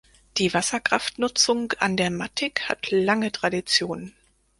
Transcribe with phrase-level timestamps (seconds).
[0.37, 4.15] Die Wasserkraftnutzung an der Mattig hat lange Tradition.